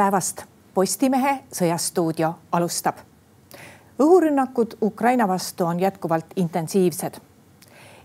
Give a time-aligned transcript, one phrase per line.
[0.00, 0.44] päevast.
[0.74, 2.96] Postimehe Sõjastuudio alustab.
[4.00, 7.20] õhurünnakud Ukraina vastu on jätkuvalt intensiivsed.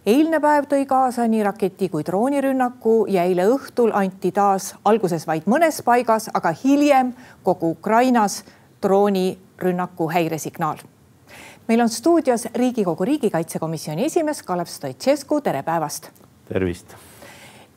[0.05, 5.47] eilne päev tõi kaasa nii raketi kui droonirünnaku ja eile õhtul anti taas alguses vaid
[5.47, 7.13] mõnes paigas, aga hiljem
[7.43, 8.43] kogu Ukrainas
[8.81, 10.83] droonirünnaku häiresignaal
[11.67, 16.09] meil on stuudios Riigikogu riigikaitsekomisjoni esimees Kalev Stoicescu, tere päevast.
[16.47, 17.04] tervist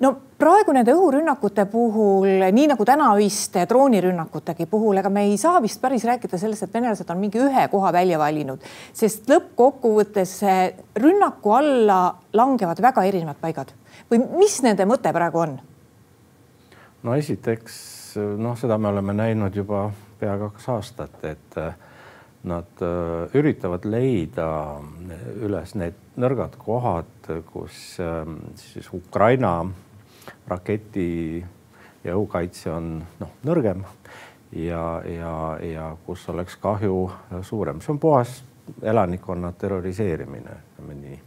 [0.04, 5.80] no praegu nende õhurünnakute puhul, nii nagu tänaöiste droonirünnakutegi puhul, ega me ei saa vist
[5.82, 8.62] päris rääkida sellest, et venelased on mingi ühe koha välja valinud,
[8.94, 10.36] sest lõppkokkuvõttes
[11.02, 12.02] rünnaku alla
[12.32, 13.74] langevad väga erinevad paigad
[14.10, 15.58] või mis nende mõte praegu on?
[17.02, 17.82] no esiteks
[18.38, 19.88] noh, seda me oleme näinud juba
[20.18, 21.74] pea kaks aastat, et äh,
[22.48, 22.82] nad
[23.34, 24.46] üritavad leida
[25.42, 29.56] üles need nõrgad kohad, kus siis Ukraina
[30.48, 31.44] raketi
[32.04, 32.90] ja õhukaitse on
[33.20, 33.84] noh, nõrgem
[34.52, 37.08] ja, ja, ja kus oleks kahju
[37.42, 38.42] suurem, see on puhas
[38.82, 41.18] elanikkonna terroriseerimine, ütleme nii.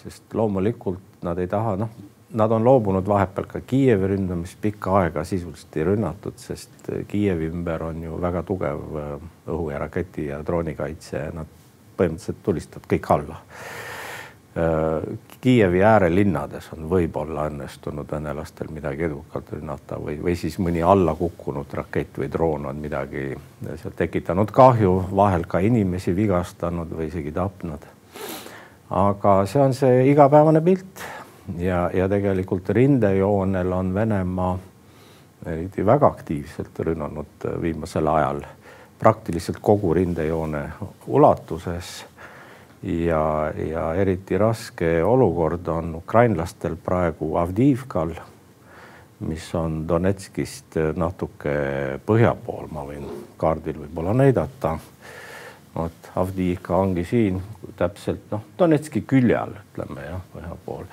[0.00, 1.90] sest loomulikult nad ei taha, noh,
[2.32, 7.82] nad on loobunud vahepeal ka Kiievi ründamist pikka aega sisuliselt ei rünnatud, sest Kiievi ümber
[7.90, 9.14] on ju väga tugev äh,
[9.50, 11.58] õhu ja raketi ja droonikaitse, nad
[11.98, 13.40] põhimõtteliselt tulistavad kõik alla
[15.40, 21.70] Kiievi äärelinnades on võib-olla õnnestunud venelastel midagi edukalt rünnata või, või siis mõni alla kukkunud
[21.78, 23.28] rakett või droon on midagi
[23.78, 27.86] seal tekitanud kahju, vahel ka inimesi vigastanud või isegi tapnud.
[28.90, 31.06] aga see on see igapäevane pilt
[31.58, 34.58] ja, ja tegelikult rindejoonel on Venemaa
[35.46, 38.42] eriti väga aktiivselt rünnanud viimasel ajal
[38.98, 40.64] praktiliselt kogu rindejoone
[41.06, 42.04] ulatuses
[42.82, 48.14] ja, ja eriti raske olukord on ukrainlastel praegu Avdiivkal,
[49.20, 51.52] mis on Donetskist natuke
[52.06, 53.04] põhja pool, ma võin
[53.36, 54.78] kaardil võib-olla näidata.
[55.74, 57.42] vot Avdiivka ongi siin
[57.76, 60.84] täpselt noh, Donetski külje all, ütleme jah, põhja pool.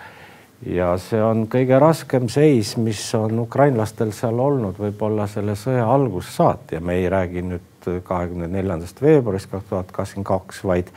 [0.66, 6.36] ja see on kõige raskem seis, mis on ukrainlastel seal olnud võib-olla selle sõja algusest
[6.36, 10.92] saati ja me ei räägi nüüd kahekümne neljandast veebruarist kaks tuhat kakskümmend kaks, vaid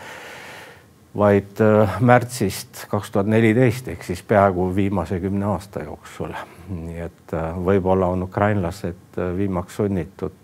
[1.16, 6.34] vaid äh, märtsist kaks tuhat neliteist ehk siis peaaegu viimase kümne aasta jooksul.
[6.71, 10.37] nii et äh, võib-olla on ukrainlased äh, viimaks sunnitud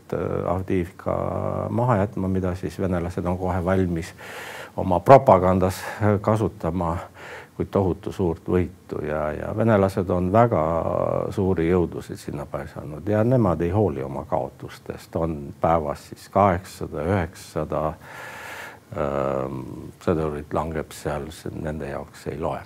[0.47, 1.15] Avdiivka
[1.75, 4.13] maha jätma, mida siis venelased on kohe valmis
[4.77, 5.81] oma propagandas
[6.21, 6.93] kasutama
[7.57, 10.63] kui tohutu suurt võitu ja, ja venelased on väga
[11.35, 17.83] suuri jõudusid sinna paisanud ja nemad ei hooli oma kaotustest, on päevas siis kaheksasada, üheksasada
[20.05, 21.27] sõdurit langeb seal,
[21.59, 22.61] nende jaoks ei loe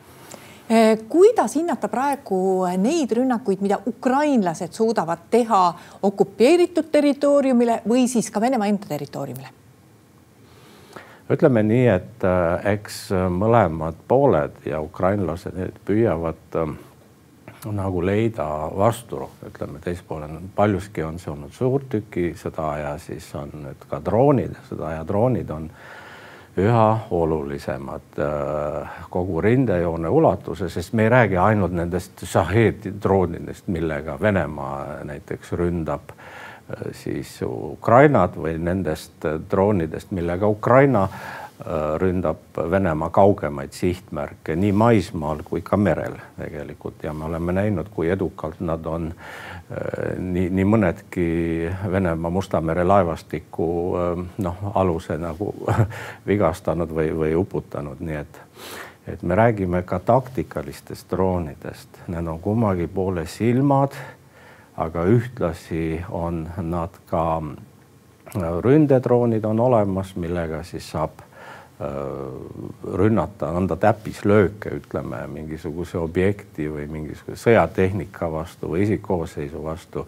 [1.08, 5.62] kuidas hinnata praegu neid rünnakuid, mida ukrainlased suudavad teha
[6.03, 9.56] okupeeritud territooriumile või siis ka Venemaa enda territooriumile?
[11.31, 16.72] ütleme nii, et äh, eks mõlemad pooled ja ukrainlased püüavad äh,
[17.70, 23.87] nagu leida vasturohku, ütleme teispool on paljuski on see olnud suurtükisõda ja siis on nüüd
[23.91, 26.00] ka droonid, sõda ja droonid on äh,
[26.56, 34.19] üha olulisemad äh, kogu rindejoone ulatuses, sest me ei räägi ainult nendest Shahed droonidest, millega
[34.21, 41.50] Venemaa näiteks ründab äh, siis Ukrainat või nendest droonidest, millega Ukraina Äh,
[41.98, 47.03] ründab Venemaa kaugemaid sihtmärke nii maismaal kui ka merel tegelikult.
[47.03, 51.26] Ja me oleme näinud, kui edukalt nad on äh, nii, nii mõnedki
[51.93, 55.53] Venemaa Musta mere laevastiku äh, noh, aluse nagu
[56.31, 58.41] vigastanud või, või uputanud, nii et
[59.09, 63.97] et me räägime ka taktikalistest droonidest, need on kummagi poole silmad,
[64.76, 67.43] aga ühtlasi on nad ka
[68.37, 71.30] ründedroonid on olemas, millega siis saab Äh,
[73.01, 80.05] rünnata, anda täppislööke, ütleme mingisuguse objekti või mingisuguse sõjatehnika vastu või isikkoosseisu vastu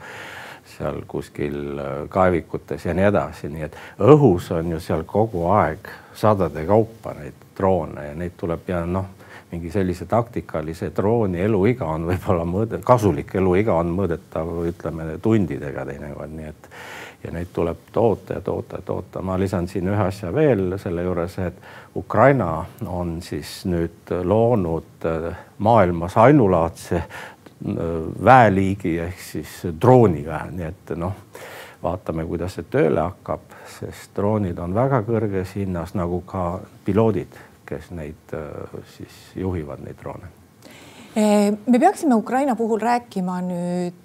[0.76, 5.88] seal kuskil äh, kaevikutes ja nii edasi, nii et õhus on ju seal kogu aeg
[6.14, 9.08] sadade kaupa neid droone ja neid tuleb ja noh,
[9.52, 16.32] mingi sellise taktikalise drooni eluiga on võib-olla mõõde, kasulik eluiga on mõõdetav, ütleme tundidega teinekord,
[16.32, 16.68] nii et
[17.24, 19.22] ja neid tuleb toota ja toota ja toota.
[19.22, 21.60] ma lisan siin ühe asja veel selle juures, et
[21.96, 27.06] Ukraina on siis nüüd loonud äh, maailmas ainulaadse äh,
[28.24, 31.14] väeliigi ehk siis drooniväe, nii et noh,
[31.82, 33.46] vaatame, kuidas see tööle hakkab,
[33.78, 39.98] sest droonid on väga kõrges hinnas, nagu ka piloodid, kes neid äh, siis juhivad, neid
[40.00, 40.30] droone.
[41.66, 43.98] me peaksime Ukraina puhul rääkima nüüd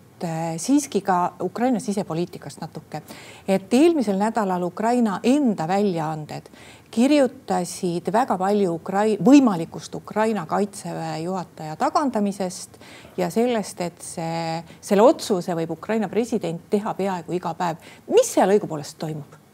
[0.58, 3.02] siiski ka Ukraina sisepoliitikast natuke.
[3.48, 6.50] et eelmisel nädalal Ukraina enda väljaanded
[6.92, 12.80] kirjutasid väga palju Ukrai-, võimalikust Ukraina kaitseväe juhataja tagandamisest
[13.18, 17.84] ja sellest, et see, selle otsuse võib Ukraina president teha peaaegu iga päev.
[18.14, 19.47] mis seal õigupoolest toimub?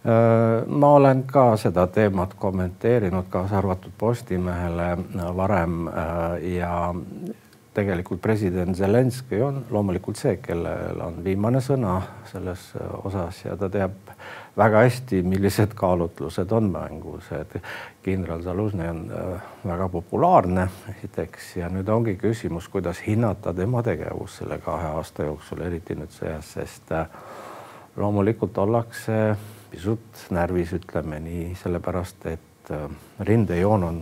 [0.00, 4.96] Äh, ma olen ka seda teemat kommenteerinud, kaasa arvatud Postimehele
[5.36, 6.94] varem äh, ja
[7.76, 12.00] tegelikult president Zelenskõi on loomulikult see, kellel on viimane sõna
[12.30, 12.70] selles
[13.04, 14.10] osas ja ta teab
[14.56, 17.54] väga hästi, millised kaalutlused on mängus, et
[18.04, 24.40] kindral Zalužnõi on äh, väga populaarne esiteks ja nüüd ongi küsimus, kuidas hinnata tema tegevust
[24.40, 27.06] selle kahe aasta jooksul, eriti nüüd sõjas, sest äh,
[27.96, 29.20] loomulikult ollakse
[29.70, 32.86] pisut närvis, ütleme nii, sellepärast et äh,
[33.20, 34.00] rindejoon on,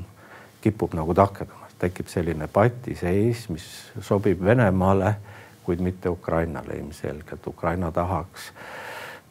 [0.61, 3.67] kipub nagu takerdama, tekib selline patiseis, mis
[4.03, 5.15] sobib Venemaale,
[5.63, 7.47] kuid mitte Ukrainale ilmselgelt.
[7.47, 8.51] Ukraina tahaks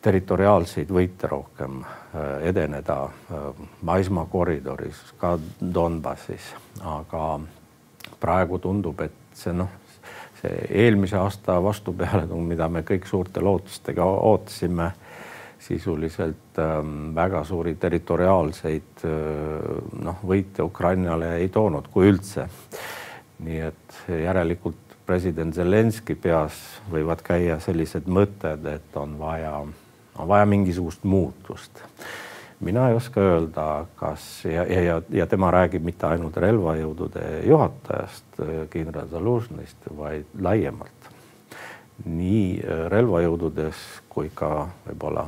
[0.01, 5.36] territoriaalseid võite rohkem äh, edeneda äh, maismaakoridoris, ka
[5.74, 6.54] Donbassis,
[6.86, 7.39] aga
[8.22, 9.74] praegu tundub, et see noh,
[10.42, 10.54] see
[10.86, 14.92] eelmise aasta vastupealetung, mida me kõik suurte lootustega ootasime,
[15.59, 19.12] sisuliselt ähm, väga suuri territoriaalseid äh,
[20.04, 22.48] noh, võite Ukrainale ei toonud, kui üldse.
[23.38, 26.56] nii et järelikult president Zelenskõi peas
[26.92, 29.59] võivad käia sellised mõtted, et on vaja
[30.18, 31.71] on vaja mingisugust muutust.
[32.60, 38.39] mina ei oska öelda, kas ja, ja, ja, tema räägib mitte ainult relvajõudude juhatajast,
[38.74, 41.12] kindral Zalužnist, vaid laiemalt.
[42.06, 43.77] nii relvajõududes
[44.10, 45.27] kui ka võib-olla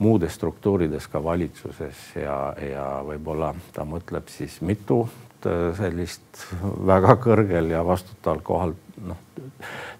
[0.00, 5.04] muudes struktuurides, ka valitsuses ja, ja võib-olla ta mõtleb siis mitu
[5.76, 6.44] sellist
[6.86, 8.74] väga kõrgel ja vastutaval kohal
[9.06, 9.20] noh,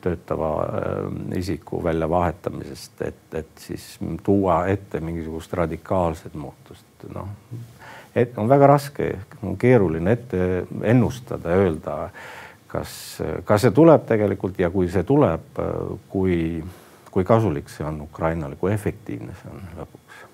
[0.04, 3.86] töötava äh, isiku väljavahetamisest, et, et siis
[4.24, 7.28] tuua ette mingisugust radikaalset muutust, noh.
[8.14, 9.10] et on väga raske,
[9.42, 11.96] on keeruline ette ennustada, öelda,
[12.70, 12.92] kas,
[13.44, 15.60] kas see tuleb tegelikult ja kui see tuleb,
[16.12, 16.36] kui,
[17.10, 20.26] kui kasulik see on Ukrainale, kui efektiivne see on lõpuks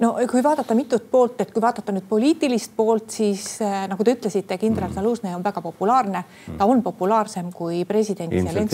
[0.00, 4.14] no kui vaadata mitut poolt, et kui vaadata nüüd poliitilist poolt, siis äh, nagu te
[4.16, 4.96] ütlesite, kindral mm.
[4.96, 6.56] Zalužnõi on väga populaarne mm..
[6.60, 8.70] ta on populaarsem kui president Zelenskõi.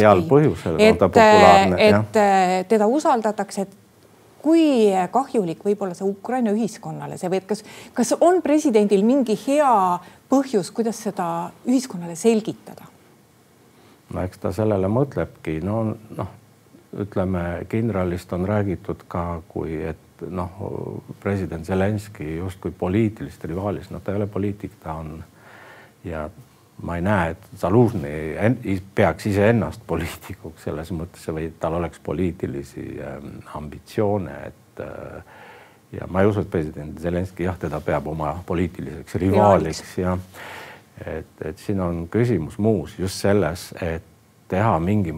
[0.98, 1.80] ta populaarne.
[1.80, 3.82] et, et äh, teda usaldatakse, et
[4.46, 7.64] kui kahjulik võib olla see Ukraina ühiskonnale, see või et kas,
[7.94, 9.72] kas on presidendil mingi hea
[10.30, 12.86] põhjus, kuidas seda ühiskonnale selgitada?
[14.14, 16.28] no eks ta sellele mõtlebki, no noh,
[17.00, 20.50] ütleme kindralist on räägitud ka kui, et noh,
[21.20, 25.18] president Zelenskõi justkui poliitilist rivaalist, noh, ta ei ole poliitik, ta on
[26.04, 26.26] ja
[26.82, 33.16] ma ei näe, et Zalužnõi peaks iseennast poliitikuks selles mõttes või tal oleks poliitilisi äh,
[33.56, 35.22] ambitsioone, et äh,
[35.92, 40.16] ja ma ei usu, et president Zelenskõi jah, teda peab oma poliitiliseks rivaaliks ja
[41.00, 44.04] et, et siin on küsimus muus just selles, et
[44.48, 45.12] teha mingi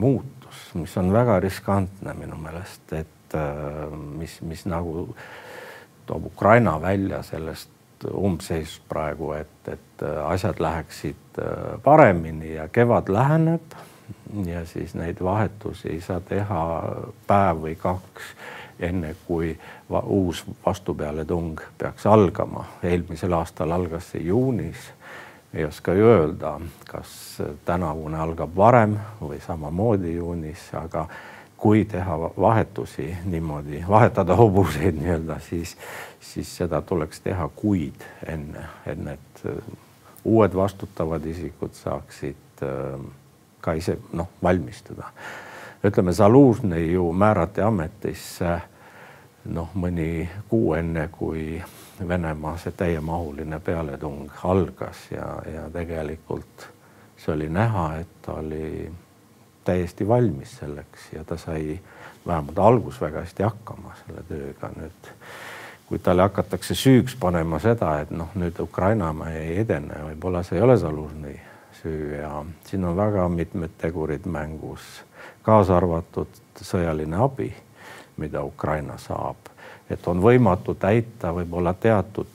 [0.49, 5.17] muutus, mis on väga riskantne minu meelest, et Äh, mis, mis nagu
[6.07, 7.71] toob Ukraina välja sellest
[8.15, 13.77] umbseisust praegu, et, et äh, asjad läheksid äh, paremini ja kevad läheneb
[14.47, 16.63] ja siis neid vahetusi ei saa teha
[17.27, 18.33] päev või kaks,
[18.81, 19.53] enne kui
[19.91, 22.65] va uus vastupealetung peaks algama.
[22.83, 24.89] eelmisel aastal algas see juunis.
[25.55, 31.07] Ei oska ju öelda, kas tänavune algab varem või samamoodi juunis, aga
[31.57, 35.77] kui teha vahetusi niimoodi, vahetada hobuseid nii-öelda, siis,
[36.21, 39.57] siis seda tuleks teha kuid enne, et äh,
[40.25, 43.01] uued vastutavad isikud saaksid äh,
[43.61, 45.11] ka ise noh, valmistuda.
[45.85, 48.61] ütleme, Zalužnõi ju määrati ametisse
[49.45, 51.63] noh, mõni kuu enne, kui
[52.09, 56.69] Venemaa see täiemahuline pealetung algas ja, ja tegelikult
[57.17, 58.93] see oli näha, et ta oli
[59.65, 61.81] täiesti valmis selleks ja ta sai
[62.27, 65.13] vähemalt algus väga hästi hakkama selle tööga nüüd.
[65.89, 70.65] kui talle hakatakse süüks panema seda, et noh, nüüd Ukraina ei edene, võib-olla see ei
[70.65, 71.39] ole Zalužnõi
[71.83, 74.85] süü ja siin on väga mitmed tegurid mängus,
[75.43, 76.29] kaasa arvatud
[76.61, 77.49] sõjaline abi,
[78.17, 79.48] mida Ukraina saab,
[79.91, 82.27] et on võimatu täita võib-olla teatud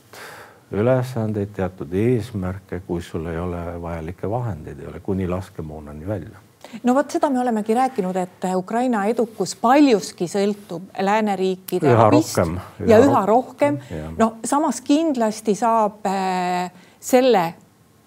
[0.74, 6.42] ülesandeid, teatud eesmärke, kui sul ei ole vajalikke vahendeid, ei ole kuni laskemoonani välja.
[6.82, 12.56] No vot seda me olemegi rääkinud, et Ukraina edukus paljuski sõltub lääneriikide üha abist rohkem,
[12.80, 14.16] üha ja üha rohkem, rohkem..
[14.18, 17.44] no samas kindlasti saab äh, selle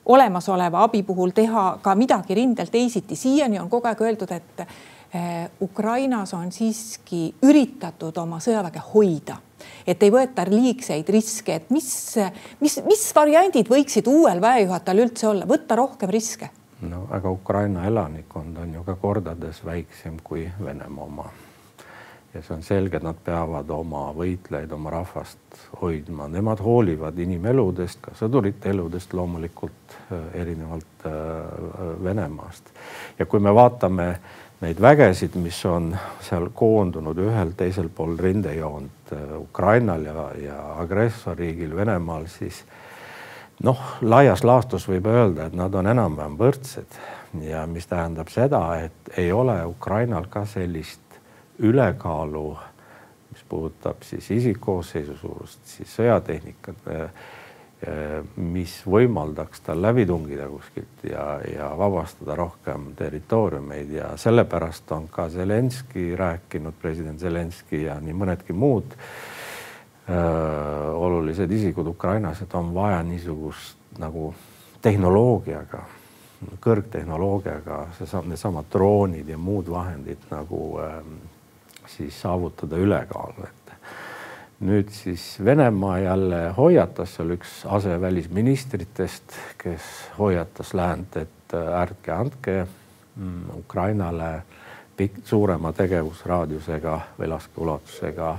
[0.07, 3.15] olemasoleva abi puhul teha ka midagi rindel teisiti.
[3.15, 4.77] siiani on kogu aeg öeldud, et eh,
[5.61, 9.37] Ukrainas on siiski üritatud oma sõjaväge hoida
[9.87, 11.89] et ei võeta liigseid riske, et mis,
[12.61, 16.51] mis, mis variandid võiksid uuel väejuhatajal üldse olla, võtta rohkem riske?
[16.85, 21.25] no aga Ukraina elanikkond on ju ka kordades väiksem kui Venemaa oma.
[22.33, 28.01] ja see on selge, et nad peavad oma võitlejaid, oma rahvast hoidma, nemad hoolivad inimeludest,
[28.01, 32.69] ka sõdurite eludest loomulikult äh, erinevalt äh, Venemaast.
[33.17, 35.91] ja kui me vaatame äh, neid vägesid, mis on
[36.25, 42.63] seal koondunud ühel teisel pool rindejoont äh, Ukrainal ja, ja agressorriigil Venemaal, siis
[43.63, 46.97] noh, laias laastus võib öelda, et nad on enam-vähem võrdsed.
[47.43, 51.19] Ja mis tähendab seda, et ei ole Ukrainal ka sellist
[51.59, 52.47] ülekaalu,
[53.33, 57.09] mis puudutab siis isikkoosseisu suurust, siis sõjatehnikat Eh,
[58.35, 65.27] mis võimaldaks tal läbi tungida kuskilt ja, ja vabastada rohkem territooriumeid ja sellepärast on ka
[65.29, 72.73] Zelenskõi rääkinud, president Zelenskõi ja nii mõnedki muud öö, eh, olulised isikud Ukrainas, et on
[72.73, 74.33] vaja niisugust nagu
[74.81, 75.83] tehnoloogiaga,
[76.61, 81.01] kõrgtehnoloogiaga, seesama, needsamad droonid ja muud vahendid nagu öö,
[81.87, 83.66] siis saavutada ülekaalu, et
[84.59, 89.81] nüüd siis Venemaa jälle hoiatas seal üks asevälisministritest, kes
[90.17, 92.55] hoiatas läänt, et äh, ärge andke
[93.15, 94.31] mm, Ukrainale
[94.97, 98.31] pikk, suurema tegevusraadiusega või laskeulatusega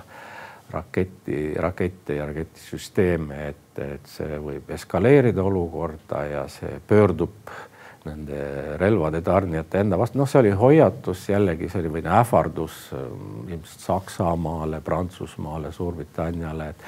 [0.71, 7.53] raketi, rakette ja raketisüsteeme, et, et see võib eskaleerida olukorda ja see pöördub
[8.05, 13.49] nende relvade tarnijate enda vastu, noh, see oli hoiatus jällegi, see oli või ähvardus ähm,
[13.49, 16.85] ilmselt Saksamaale, Prantsusmaale, Suurbritanniale, et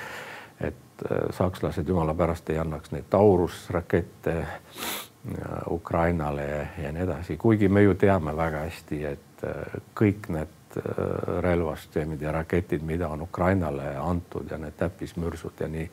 [0.60, 4.54] et äh, sakslased jumala pärast ei annaks neid Taurus-rakette äh,
[5.70, 10.56] Ukrainale ja, ja nii edasi, kuigi me ju teame väga hästi, et äh, kõik need
[11.42, 15.88] relvasüsteemid ja raketid, mida on Ukrainale antud ja need täppismürsud ja nii,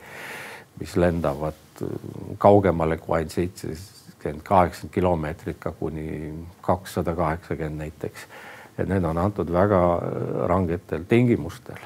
[0.78, 1.82] mis lendavad
[2.38, 3.72] kaugemale kui ainult seitse
[4.18, 8.28] seitsekümmend, kaheksakümmend kilomeetrit ka kuni kakssada kaheksakümmend näiteks.
[8.78, 11.78] et need on antud väga äh, rangetel tingimustel,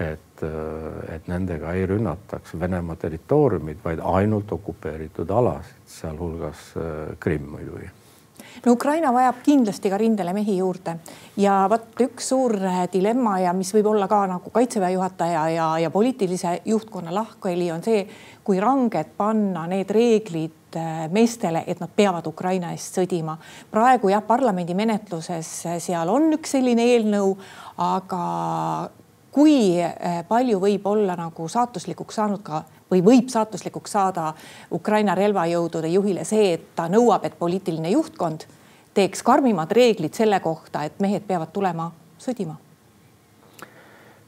[0.00, 7.48] et, äh, et nendega ei rünnataks Venemaa territooriumid, vaid ainult okupeeritud alasid, sealhulgas äh, Krimm
[7.50, 7.88] muidugi
[8.66, 10.98] no Ukraina vajab kindlasti ka rindele mehi juurde
[11.36, 12.58] ja vot üks suur
[12.92, 17.82] dilemma ja mis võib olla ka nagu kaitseväe juhataja ja, ja poliitilise juhtkonna lahkheli on
[17.82, 18.06] see,
[18.44, 23.36] kui ranged panna need reeglid Äh, meestele, et nad peavad Ukraina eest sõdima.
[23.70, 27.30] praegu jah, parlamendi menetluses äh, seal on üks selline eelnõu,
[27.80, 28.90] aga
[29.32, 32.60] kui äh, palju võib olla nagu saatuslikuks saanud ka
[32.92, 34.34] või võib saatuslikuks saada
[34.72, 38.44] Ukraina relvajõudude juhile see, et ta nõuab, et poliitiline juhtkond
[38.92, 41.88] teeks karmimad reeglid selle kohta, et mehed peavad tulema
[42.20, 42.58] sõdima?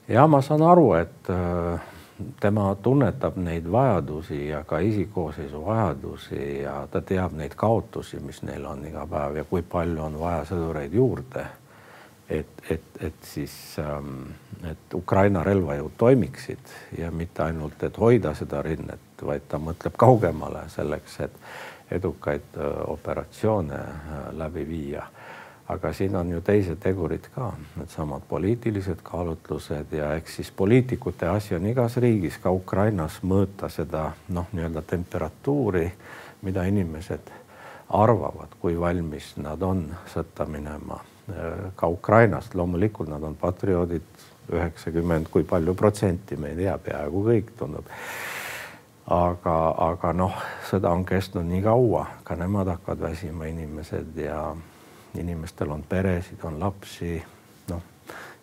[0.08, 1.97] ja ma saan aru, et äh
[2.40, 8.66] tema tunnetab neid vajadusi ja ka isikkoosseisu vajadusi ja ta teab neid kaotusi, mis neil
[8.66, 11.46] on iga päev ja kui palju on vaja sõdureid juurde.
[12.28, 14.34] et, et, et siis, ähm,
[14.70, 20.66] et Ukraina relvajõud toimiksid ja mitte ainult, et hoida seda rinnet, vaid ta mõtleb kaugemale
[20.68, 21.38] selleks, et
[21.90, 25.06] edukaid äh, operatsioone äh, läbi viia
[25.68, 31.54] aga siin on ju teised tegurid ka, needsamad poliitilised kaalutlused ja eks siis poliitikute asi
[31.54, 35.84] on igas riigis, ka Ukrainas mõõta seda noh, nii-öelda temperatuuri,
[36.42, 37.32] mida inimesed
[37.98, 41.00] arvavad, kui valmis nad on sõtta minema.
[41.76, 44.02] ka Ukrainast loomulikult nad on patrioodid,
[44.52, 47.90] üheksakümmend, kui palju protsenti, me ei tea, peaaegu kõik tundub
[49.08, 49.56] aga,
[49.88, 54.40] aga noh, sõda on kestnud nii kaua, ka nemad hakkavad väsima, inimesed ja
[55.14, 57.22] inimestel on peresid, on lapsi,
[57.70, 57.82] noh,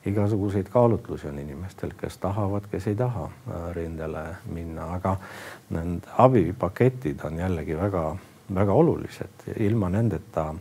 [0.05, 5.17] igasuguseid kaalutlusi on inimestel, kes tahavad, kes ei taha äh, rindele minna, aga
[5.69, 10.53] need abipaketid on jällegi väga-väga olulised, ilma nendeta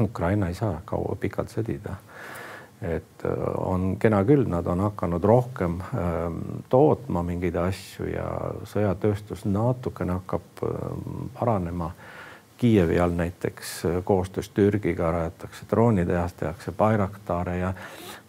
[0.00, 1.96] Ukraina ei saa kaua pikalt sõdida.
[2.82, 8.26] Et äh, on kena küll, nad on hakanud rohkem ähm, tootma mingeid asju ja
[8.66, 11.92] sõjatööstus natukene hakkab ähm, paranema
[12.62, 17.72] Kiievi all näiteks äh, koostöös Türgiga rajatakse droonitehast, tehakse Bayraktare ja,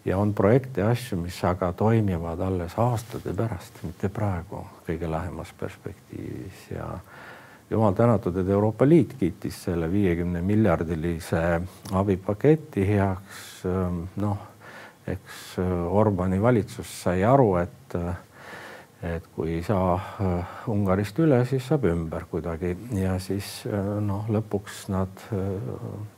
[0.04, 5.54] ja on projekte ja asju, mis aga toimivad alles aastate pärast, mitte praegu kõige lähemas
[5.60, 6.88] perspektiivis ja
[7.70, 11.60] jumal tänatud, et Euroopa Liit kiitis selle viiekümne miljardilise
[11.92, 13.46] abipaketi heaks.
[13.70, 14.38] Ähm, noh,
[15.06, 18.16] eks äh, Orbani valitsus sai aru, et, äh,
[19.04, 22.72] et kui ei saa äh, Ungarist üle, siis saab ümber kuidagi.
[22.96, 25.48] Ja siis äh, noh, lõpuks nad äh,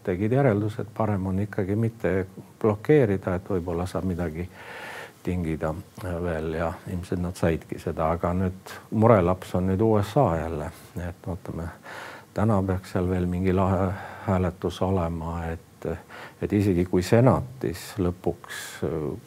[0.07, 2.15] tegid järelduse, et parem on ikkagi mitte
[2.63, 4.47] blokeerida, et võib-olla saab midagi
[5.27, 5.73] tingida
[6.23, 10.69] veel ja ilmselt nad saidki seda, aga nüüd murelaps on nüüd USA jälle,
[11.03, 11.67] et vaatame,
[12.37, 13.89] täna peaks seal veel mingi lahe
[14.29, 15.66] hääletus olema, et
[16.43, 18.63] et isegi kui senatis lõpuks,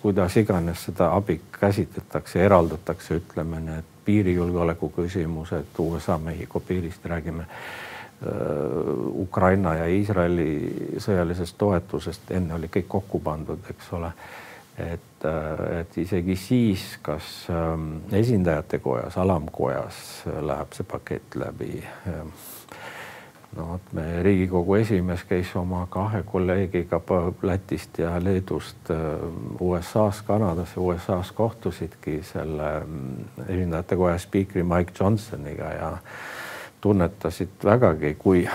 [0.01, 7.46] kuidas iganes seda abi käsitletakse, eraldatakse, ütleme need piirijulgeoleku küsimused, USA-Mehhiko piirist räägime
[9.16, 14.12] Ukraina ja Iisraeli sõjalisest toetusest, enne oli kõik kokku pandud, eks ole.
[14.80, 15.25] et,
[15.80, 17.48] et isegi siis, kas
[18.16, 21.84] esindajate kojas, alamkojas läheb see pakett läbi
[23.58, 27.01] no vot, meie Riigikogu esimees käis oma kahe kolleegiga
[27.41, 28.98] Lätist ja Leedust äh,
[29.60, 35.98] USA-s, Kanadas ja USA-s kohtusidki selle mm, esindajate koja spiikri Mike Johnsoniga ja
[36.82, 38.46] tunnetasid vägagi, kui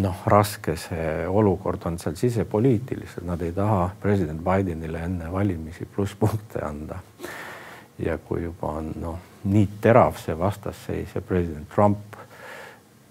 [0.00, 6.64] noh, raske see olukord on seal sisepoliitiliselt, nad ei taha president Bidenile enne valimisi plusspunkte
[6.64, 6.98] anda.
[7.98, 12.16] ja kui juba on noh, nii terav see vastasseis ja president Trump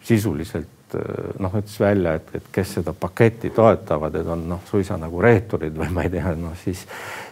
[0.05, 4.97] sisuliselt Eh, noh, ütles välja, et, et kes seda paketti toetavad, et on noh, suisa
[5.01, 6.83] nagu reeturid või ma ei tea, noh siis,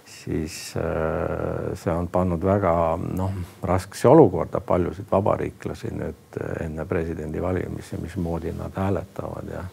[0.10, 8.56] siis äh, see on pannud väga noh, raskesse olukorda paljusid vabariiklasi nüüd enne presidendivalimisi, mismoodi
[8.58, 9.66] nad hääletavad ja.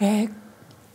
[0.00, 0.26] Eh,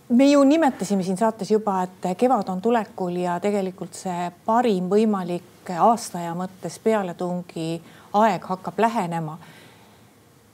[0.10, 5.74] me ju nimetasime siin saates juba, et kevad on tulekul ja tegelikult see parim võimalik
[5.79, 7.74] aastaaja mõttes pealetungi
[8.22, 9.39] aeg hakkab lähenema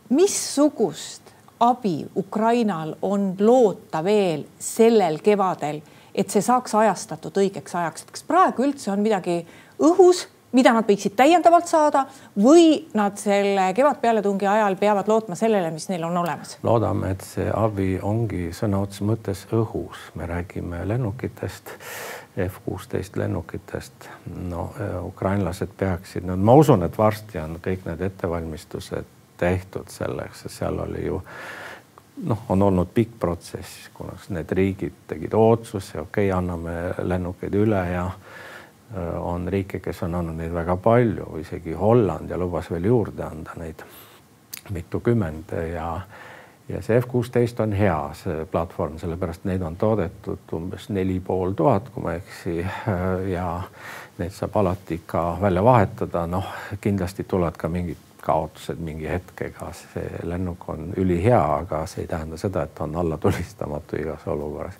[0.10, 1.28] missugust
[1.60, 5.82] abi Ukrainal on loota veel sellel kevadel,
[6.16, 9.40] et see saaks ajastatud õigeks ajaks, et kas praegu üldse on midagi
[9.82, 12.06] õhus, mida nad võiksid täiendavalt saada
[12.40, 16.56] või nad selle kevadpealetungi ajal peavad lootma sellele, mis neil on olemas?
[16.64, 21.76] loodame, et see abi ongi sõna otseses mõttes õhus, me räägime lennukitest
[22.38, 24.10] F kuusteist lennukitest.
[24.50, 24.70] no
[25.03, 31.06] ukrainlased peaksid, no ma usun, et varsti on kõik need ettevalmistused tehtud selleks, seal oli
[31.06, 31.22] ju
[32.26, 36.74] noh, on olnud pikk protsess, kuna need riigid tegid otsuse, okei okay,, anname
[37.04, 38.10] lennukeid üle ja
[39.20, 43.58] on riike, kes on andnud neid väga palju, isegi Holland ja lubas veel juurde anda
[43.60, 43.84] neid
[44.72, 45.92] mitukümmend ja
[46.70, 51.54] ja see F kuusteist on hea, see platvorm, sellepärast neid on toodetud umbes neli pool
[51.56, 52.58] tuhat, kui ma ei eksi.
[53.36, 53.62] ja
[54.18, 56.50] neid saab alati ka välja vahetada, noh,
[56.82, 62.37] kindlasti tulevad ka mingid kaotused mingi hetkega, see lennuk on ülihea, aga see ei tähenda
[62.37, 64.75] seda, et on allatulistamatu igas olukorras.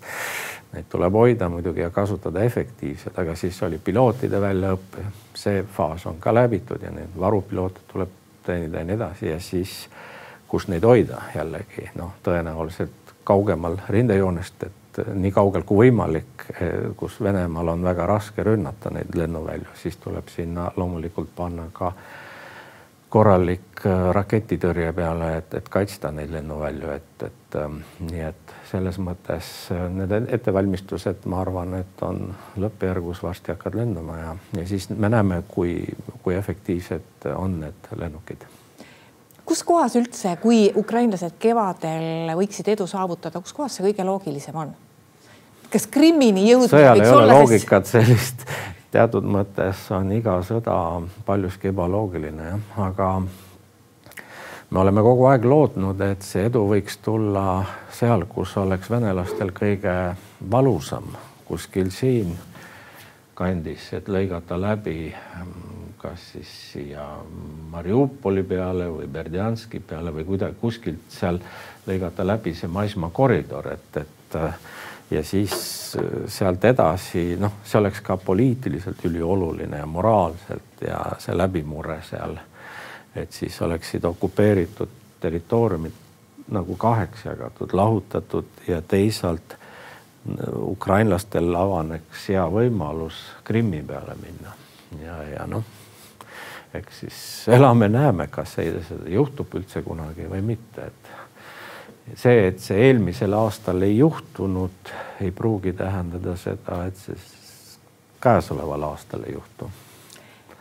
[0.72, 6.20] Neid tuleb hoida muidugi ja kasutada efektiivselt, aga siis oli pilootide väljaõpe, see faas on
[6.20, 8.12] ka läbitud ja neid varupiloote tuleb
[8.44, 9.78] teenida ja nii edasi ja siis,
[10.48, 16.48] kus neid hoida jällegi noh, tõenäoliselt kaugemal rindejoonest, et nii kaugel kui võimalik,
[17.00, 22.16] kus Venemaal on väga raske rünnata neid lennuvälju, siis tuleb sinna loomulikult panna ka äh,
[23.08, 28.98] korralik äh, raketitõrje peale, et, et kaitsta neid lennuvälju, et, et ähm, nii et selles
[29.00, 32.28] mõttes äh, need ettevalmistused, ma arvan, et on
[32.60, 35.80] lõppjärgus, varsti hakkad lendama ja, ja siis me näeme, kui,
[36.22, 38.44] kui efektiivsed on need lennukid.
[39.48, 44.76] kus kohas üldse, kui ukrainlased kevadel võiksid edu saavutada, kus kohas see kõige loogilisem on?
[45.72, 48.44] kas Krimmini jõudmine ei ole loogikat sellist
[48.94, 50.76] teatud mõttes on iga sõda
[51.26, 53.08] paljuski ebaloogiline, jah, aga
[54.70, 59.96] me oleme kogu aeg lootnud, et see edu võiks tulla seal, kus oleks venelastel kõige
[60.50, 61.10] valusam,
[61.48, 62.36] kuskil siin
[63.38, 65.12] kandis, et lõigata läbi
[65.98, 67.04] kas siis siia
[67.70, 71.40] Mariupoli peale või Berdjanski peale või kuidagi kuskilt seal
[71.86, 74.36] lõigata läbi see maismaakoridor, et, et
[75.10, 75.52] ja siis
[75.96, 82.36] äh, sealt edasi, noh, see oleks ka poliitiliselt ülioluline ja moraalselt ja see läbimurre seal,
[83.16, 86.04] et siis oleksid okupeeritud territooriumid
[86.48, 94.54] nagu kaheks jagatud, lahutatud ja teisalt äh, ukrainlastel avaneks hea võimalus Krimmi peale minna.
[95.04, 95.64] Ja, ja noh,
[96.74, 97.18] eks siis
[97.52, 101.07] elame-näeme, kas see, see juhtub üldse kunagi või mitte, et
[102.14, 107.16] see, et see eelmisel aastal ei juhtunud, ei pruugi tähendada seda, et see
[108.20, 109.70] käesoleval aastal ei juhtu.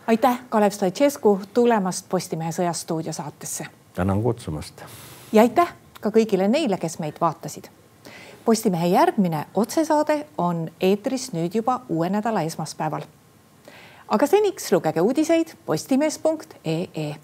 [0.07, 3.65] aitäh, Kalev Stoicescu tulemast Postimehe Sõjastuudio saatesse.
[3.93, 4.83] tänan kutsumast.
[5.31, 7.69] ja aitäh ka kõigile neile, kes meid vaatasid.
[8.45, 13.01] Postimehe järgmine otsesaade on eetris nüüd juba uue nädala esmaspäeval.
[14.07, 17.15] aga seniks lugege uudiseid postimees.ee